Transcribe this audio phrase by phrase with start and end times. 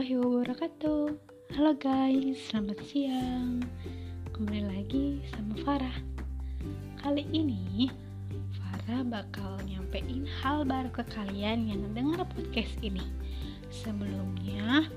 [0.00, 1.04] warahmatullahi wabarakatuh.
[1.60, 3.60] Halo guys, selamat siang.
[4.32, 5.98] Kembali lagi sama Farah.
[7.04, 7.92] Kali ini
[8.56, 13.04] Farah bakal nyampein hal baru ke kalian yang dengar podcast ini.
[13.68, 14.88] Sebelumnya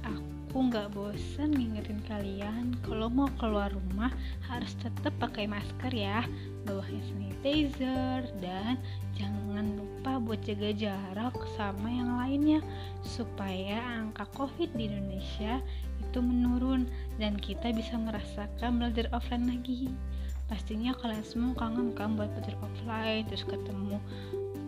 [0.00, 4.16] Aku nggak bosan ngingetin kalian Kalau mau keluar rumah
[4.48, 6.24] harus tetap pakai masker ya
[6.62, 8.78] Bawa hand sanitizer Dan
[9.18, 12.60] jangan lupa buat jaga jarak sama yang lainnya
[13.02, 15.62] supaya angka covid di Indonesia
[16.02, 19.88] itu menurun dan kita bisa merasakan belajar offline lagi
[20.52, 23.96] pastinya kalian semua kangen kan buat belajar offline terus ketemu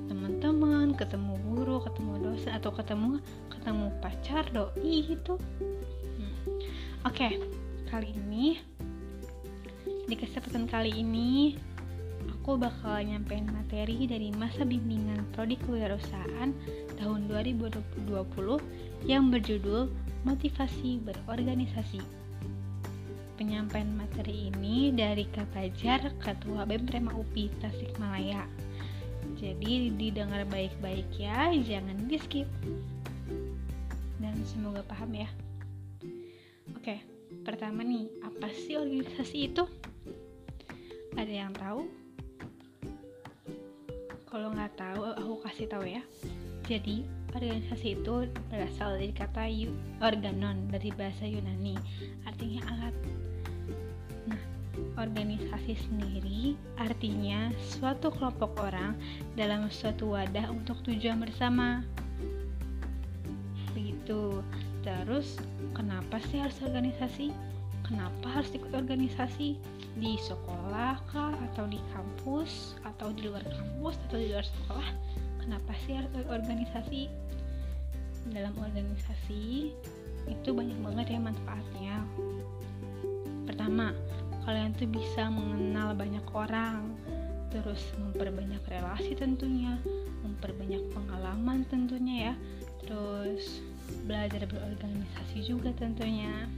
[0.08, 3.20] teman-teman ketemu guru ketemu dosen atau ketemu
[3.52, 6.32] ketemu pacar doi itu hmm.
[7.04, 7.36] oke okay,
[7.92, 8.56] kali ini
[10.08, 11.60] di kesempatan kali ini
[12.44, 16.52] aku bakal nyampein materi dari masa bimbingan prodi kewirausahaan
[17.00, 18.04] tahun 2020
[19.08, 19.88] yang berjudul
[20.28, 22.04] Motivasi Berorganisasi.
[23.40, 28.44] Penyampaian materi ini dari Kak Fajar, Ketua BEM Prema UPI Tasikmalaya.
[29.40, 32.48] Jadi didengar baik-baik ya, jangan di skip.
[34.20, 35.32] Dan semoga paham ya.
[36.76, 37.00] Oke,
[37.40, 39.64] pertama nih, apa sih organisasi itu?
[41.16, 42.03] Ada yang tahu?
[44.34, 46.02] Kalau nggak tahu aku kasih tahu ya.
[46.66, 49.46] Jadi organisasi itu berasal dari kata
[50.02, 51.78] organon dari bahasa Yunani.
[52.26, 52.94] Artinya alat.
[54.26, 54.42] Nah
[54.98, 58.98] organisasi sendiri artinya suatu kelompok orang
[59.38, 61.86] dalam suatu wadah untuk tujuan bersama.
[63.70, 64.42] Begitu.
[64.82, 65.38] Terus
[65.78, 67.53] kenapa sih harus organisasi
[67.84, 69.60] kenapa harus ikut organisasi?
[70.00, 71.36] Di sekolah kah?
[71.50, 72.74] Atau di kampus?
[72.82, 73.94] Atau di luar kampus?
[74.08, 74.88] Atau di luar sekolah?
[75.44, 77.12] Kenapa sih harus organisasi?
[78.32, 79.70] Dalam organisasi
[80.24, 81.96] itu banyak banget ya manfaatnya.
[83.44, 83.92] Pertama
[84.48, 86.92] kalian tuh bisa mengenal banyak orang
[87.48, 89.78] terus memperbanyak relasi tentunya
[90.26, 92.34] memperbanyak pengalaman tentunya ya
[92.84, 93.62] terus
[94.04, 96.50] belajar berorganisasi juga tentunya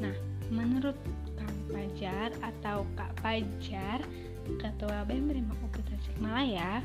[0.00, 0.16] nah
[0.50, 0.96] menurut
[1.70, 4.02] Fajar atau Kak Fajar,
[4.58, 6.82] Ketua BEM UPI Tasikmalaya,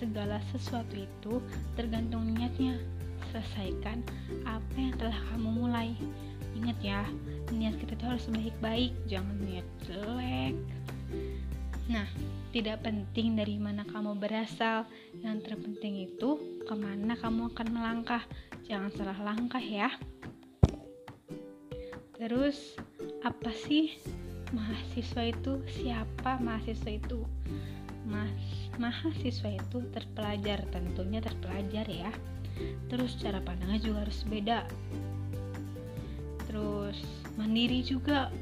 [0.00, 1.44] segala sesuatu itu
[1.76, 2.80] tergantung niatnya.
[3.28, 4.00] Selesaikan
[4.48, 5.92] apa yang telah kamu mulai.
[6.56, 7.04] Ingat ya,
[7.52, 10.56] niat kita itu harus baik-baik, jangan niat jelek.
[11.92, 12.08] Nah,
[12.56, 14.88] tidak penting dari mana kamu berasal,
[15.20, 18.24] yang terpenting itu ke mana kamu akan melangkah.
[18.64, 19.92] Jangan salah langkah ya.
[22.18, 22.74] Terus
[23.22, 23.94] apa sih
[24.50, 25.62] mahasiswa itu?
[25.70, 27.22] Siapa mahasiswa itu?
[28.02, 28.34] Mas
[28.74, 32.10] mahasiswa itu terpelajar, tentunya terpelajar ya.
[32.90, 34.66] Terus cara pandangnya juga harus beda.
[36.50, 36.98] Terus
[37.38, 38.34] mandiri juga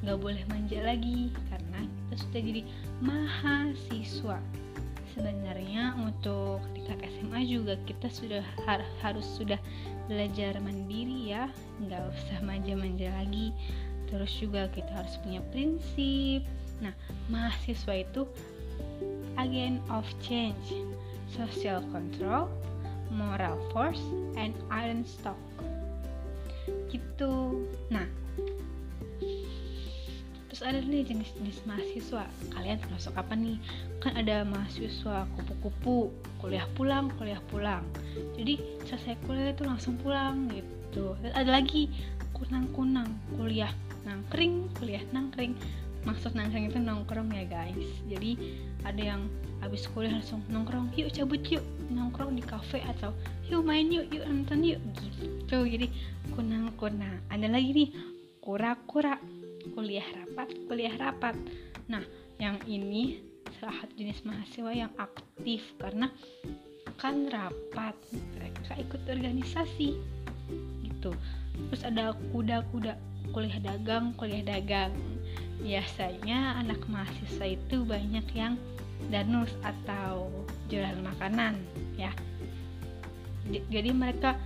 [0.00, 2.62] nggak boleh manja lagi karena kita sudah jadi
[3.02, 4.38] mahasiswa
[5.18, 9.58] sebenarnya untuk tingkat SMA juga kita sudah har harus sudah
[10.06, 11.50] belajar mandiri ya
[11.82, 13.50] nggak usah manja-manja lagi.
[14.06, 16.46] Terus juga kita harus punya prinsip.
[16.78, 16.94] Nah
[17.26, 18.30] mahasiswa itu
[19.34, 20.70] agent of change
[21.34, 22.46] social control
[23.10, 24.00] moral force
[24.38, 25.36] and iron stock.
[26.94, 27.66] Gitu.
[27.90, 28.06] Nah
[30.58, 32.26] terus ada nih jenis-jenis mahasiswa.
[32.50, 33.62] Kalian termasuk apa nih?
[34.02, 36.10] Kan ada mahasiswa kupu-kupu
[36.42, 37.86] kuliah pulang kuliah pulang.
[38.34, 41.14] Jadi selesai kuliah itu langsung pulang gitu.
[41.22, 41.86] Dan ada lagi
[42.34, 43.06] kunang-kunang
[43.38, 43.70] kuliah
[44.02, 45.54] nangkring kuliah nangkring.
[46.02, 47.86] Maksud nangkring itu nongkrong ya guys.
[48.10, 49.30] Jadi ada yang
[49.62, 53.14] habis kuliah langsung nongkrong yuk cabut yuk nongkrong di cafe atau
[53.46, 55.62] yuk main yuk yuk nonton yuk gitu.
[55.70, 55.86] Jadi
[56.34, 57.22] kunang-kunang.
[57.30, 57.90] Ada lagi nih
[58.42, 59.22] kura-kura
[59.74, 61.34] kuliah rapat kuliah rapat.
[61.90, 62.02] Nah
[62.38, 63.18] yang ini
[63.58, 66.12] salah satu jenis mahasiswa yang aktif karena
[66.98, 67.94] kan rapat
[68.34, 69.98] mereka ikut organisasi
[70.86, 71.10] gitu.
[71.70, 72.98] Terus ada kuda-kuda
[73.30, 74.94] kuliah dagang kuliah dagang.
[75.58, 78.54] Biasanya anak mahasiswa itu banyak yang
[79.10, 80.30] danus atau
[80.70, 81.58] jualan makanan
[81.98, 82.10] ya.
[83.48, 84.36] Jadi mereka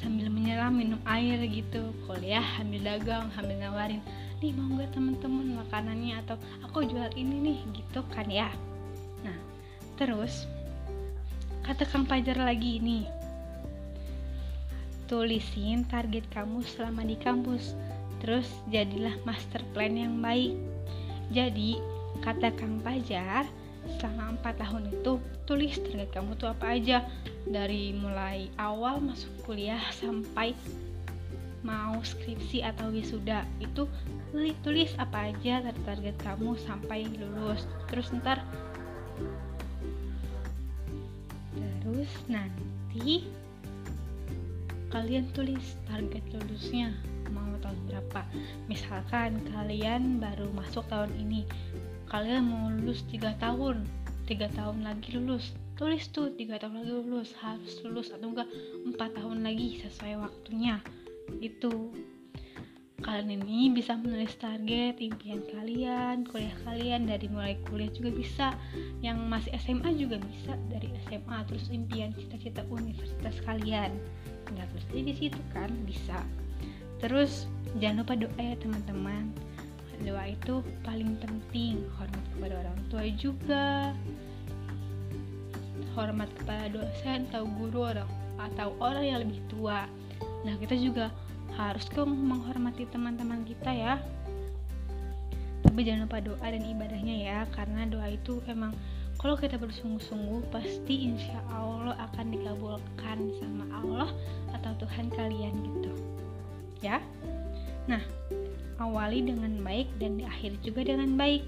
[0.00, 1.92] sambil menyelam minum air gitu.
[2.04, 4.02] Kuliah hamil dagang hamil nawarin
[4.44, 6.20] nih mau nggak temen-temen makanannya?
[6.20, 8.52] Atau aku jual ini nih gitu kan ya?
[9.24, 9.36] Nah
[9.96, 10.44] terus
[11.64, 13.08] kata Kang Pajar lagi nih
[15.08, 17.72] tulisin target kamu selama di kampus
[18.20, 20.52] terus jadilah master plan yang baik.
[21.32, 21.80] Jadi
[22.20, 23.48] kata Kang Pajar
[24.00, 27.04] selama 4 tahun itu tulis target kamu tuh apa aja
[27.44, 30.56] dari mulai awal masuk kuliah sampai
[31.64, 33.88] mau skripsi atau wisuda itu
[34.60, 37.64] tulis apa aja target kamu sampai lulus.
[37.88, 38.44] Terus ntar
[41.80, 43.24] terus nanti
[44.92, 46.92] kalian tulis target lulusnya
[47.32, 48.20] mau tahun berapa.
[48.68, 51.48] Misalkan kalian baru masuk tahun ini
[52.12, 53.88] kalian mau lulus tiga tahun
[54.28, 55.56] tiga tahun lagi lulus.
[55.74, 58.46] Tulis tuh tiga tahun lagi lulus harus lulus atau enggak
[58.86, 60.78] empat tahun lagi sesuai waktunya
[61.40, 61.92] itu
[63.04, 68.46] kalian ini bisa menulis target impian kalian kuliah kalian dari mulai kuliah juga bisa.
[69.04, 73.92] Yang masih SMA juga bisa dari SMA terus impian cita-cita universitas kalian.
[74.48, 76.24] Nggak terus di situ kan bisa.
[77.02, 77.44] Terus
[77.76, 79.28] jangan lupa doa ya teman-teman.
[80.02, 83.66] Doa itu paling penting hormat kepada orang tua juga.
[85.94, 89.86] Hormat kepada dosen atau guru orang atau orang yang lebih tua
[90.44, 91.08] nah kita juga
[91.56, 93.94] harus kok menghormati teman-teman kita ya.
[95.64, 98.76] Tapi jangan lupa doa dan ibadahnya ya karena doa itu emang
[99.16, 104.10] kalau kita bersungguh-sungguh pasti insya Allah akan dikabulkan sama Allah
[104.52, 105.92] atau Tuhan kalian gitu.
[106.84, 107.00] Ya?
[107.88, 108.02] Nah
[108.82, 111.46] awali dengan baik dan diakhiri juga dengan baik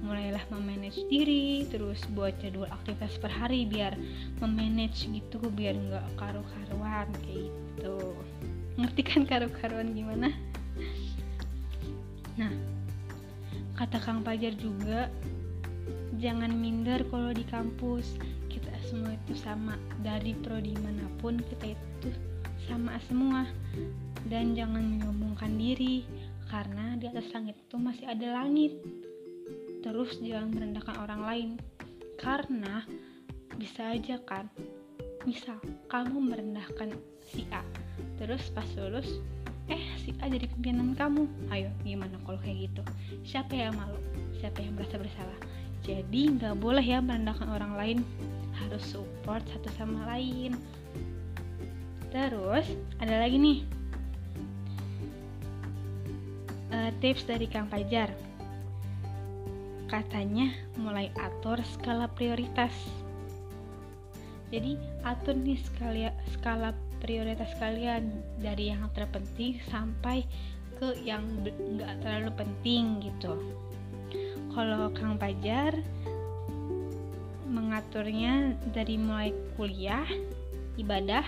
[0.00, 3.92] mulailah memanage diri terus buat jadwal aktivitas per hari biar
[4.40, 8.16] memanage gitu biar nggak karu-karuan kayak gitu.
[8.80, 10.32] Ngerti kan karu-karuan gimana?
[12.40, 12.52] Nah
[13.76, 15.12] kata Kang Pajar juga
[16.20, 18.16] jangan minder kalau di kampus.
[18.48, 19.76] Kita semua itu sama.
[20.04, 22.08] Dari prodi mana pun kita itu
[22.68, 23.44] sama semua.
[24.28, 26.04] Dan jangan menyombongkan diri
[26.50, 28.74] karena di atas langit itu masih ada langit
[29.80, 31.50] terus jangan merendahkan orang lain.
[32.20, 32.84] Karena
[33.56, 34.48] bisa aja kan?
[35.24, 37.60] Misal kamu merendahkan si A
[38.16, 39.20] terus pas lulus
[39.68, 41.28] eh si A jadi pimpinan kamu.
[41.52, 42.82] Ayo gimana kalau kayak gitu?
[43.24, 43.96] Siapa yang malu?
[44.40, 45.38] Siapa yang merasa bersalah?
[45.80, 47.98] Jadi nggak boleh ya merendahkan orang lain.
[48.56, 50.56] Harus support satu sama lain.
[52.12, 52.66] Terus
[52.98, 53.60] ada lagi nih.
[56.70, 58.14] Uh, tips dari Kang Pajar
[59.90, 62.72] katanya mulai atur skala prioritas.
[64.54, 66.70] Jadi atur nih skala skala
[67.02, 70.22] prioritas kalian dari yang terpenting sampai
[70.78, 73.34] ke yang nggak terlalu penting gitu.
[74.54, 75.74] Kalau Kang Pajar
[77.50, 80.06] mengaturnya dari mulai kuliah
[80.78, 81.26] ibadah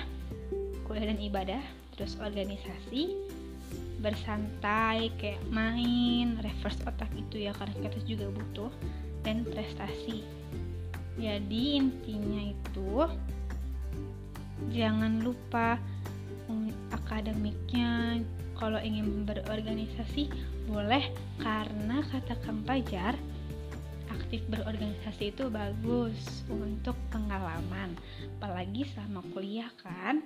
[0.87, 1.63] kuliah dan ibadah
[1.99, 3.19] terus organisasi
[4.03, 8.73] bersantai kayak main reverse otak itu ya karena kita juga butuh
[9.23, 10.27] dan prestasi.
[11.17, 13.07] Jadi intinya itu
[14.75, 15.79] jangan lupa
[16.93, 18.21] akademiknya
[18.59, 20.31] kalau ingin berorganisasi
[20.71, 21.11] boleh
[21.43, 23.17] karena kata Kang Pajar
[24.13, 27.97] aktif berorganisasi itu bagus untuk pengalaman
[28.39, 30.25] apalagi sama kuliah kan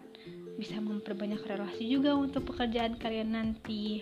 [0.57, 4.01] bisa memperbanyak relasi juga untuk pekerjaan kalian nanti.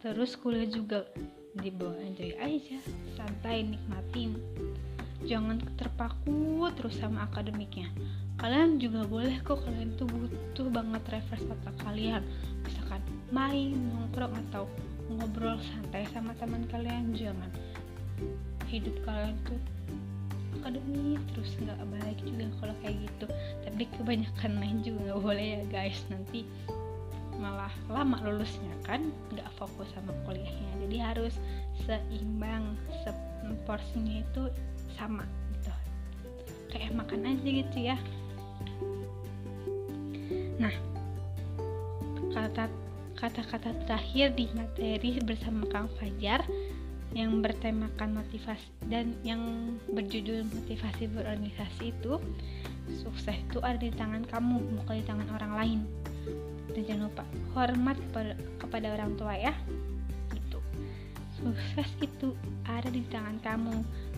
[0.00, 1.04] Terus kuliah juga
[1.56, 2.80] dibawa enjoy aja.
[3.16, 4.36] Santai nikmatin.
[5.24, 7.88] Jangan terpaku terus sama akademiknya.
[8.36, 12.20] Kalian juga boleh kok kalian tuh butuh banget reverse otak kalian.
[12.64, 13.00] Misalkan
[13.32, 14.68] main nongkrong atau
[15.08, 17.16] ngobrol santai sama teman kalian.
[17.16, 17.48] Jangan.
[18.68, 19.60] Hidup kalian tuh
[20.60, 23.26] akademi terus nggak baik juga kalau kayak gitu.
[23.66, 25.98] Tapi kebanyakan main juga nggak boleh ya guys.
[26.08, 26.46] Nanti
[27.34, 30.70] malah lama lulusnya kan nggak fokus sama kuliahnya.
[30.86, 31.34] Jadi harus
[31.84, 32.78] seimbang
[33.66, 34.42] porsinya itu
[34.94, 35.26] sama
[35.58, 35.72] gitu.
[36.70, 37.96] Kayak makan aja gitu ya.
[40.58, 40.74] Nah
[42.34, 42.66] kata
[43.14, 46.42] kata-kata terakhir di materi bersama Kang Fajar
[47.14, 49.38] yang bertemakan motivasi dan yang
[49.86, 52.18] berjudul motivasi berorganisasi itu
[53.00, 55.80] sukses itu ada di tangan kamu bukan di tangan orang lain.
[56.74, 57.96] Dan jangan lupa hormat
[58.58, 59.54] kepada, orang tua ya.
[60.34, 60.58] Itu
[61.38, 62.34] sukses itu
[62.66, 63.74] ada di tangan kamu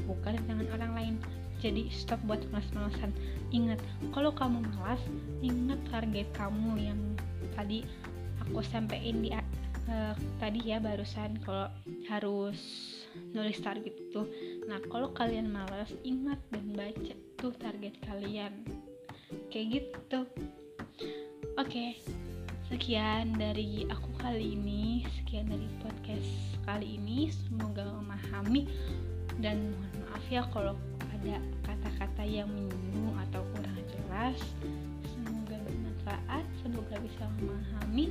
[0.09, 1.15] bukan di tangan orang lain.
[1.61, 3.13] Jadi stop buat malas-malasan.
[3.53, 3.81] Ingat
[4.17, 5.01] kalau kamu malas
[5.45, 7.01] ingat target kamu yang
[7.53, 7.85] tadi
[8.41, 9.31] aku sampaikan di
[9.91, 11.71] uh, tadi ya barusan kalau
[12.07, 12.59] harus
[13.33, 14.23] nulis target itu
[14.67, 18.53] nah kalau kalian malas ingat dan baca tuh target kalian.
[19.53, 20.21] Kayak gitu.
[21.57, 21.91] Oke okay.
[22.67, 26.31] sekian dari aku kali ini sekian dari podcast
[26.67, 27.31] kali ini.
[27.31, 28.67] Semoga memahami
[29.39, 30.75] dan mohon maaf ya kalau
[31.13, 34.39] ada kata-kata yang menyinggung atau kurang jelas.
[35.15, 38.11] Semoga bermanfaat semoga bisa memahami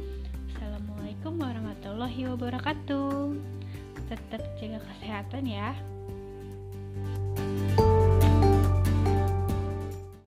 [0.55, 3.35] Assalamualaikum warahmatullahi wabarakatuh.
[4.07, 5.75] Tetap jaga kesehatan ya